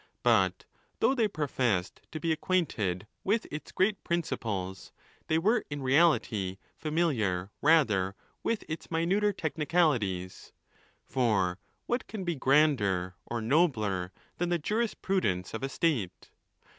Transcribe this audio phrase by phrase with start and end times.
[0.23, 0.65] But
[0.99, 4.91] though they professed to be acquainted with its great princi ples,
[5.27, 10.53] they were in reality familiar rather with its minuter technicalities.
[11.05, 16.31] For what can be grander or nobler than the jurisprudence of a state?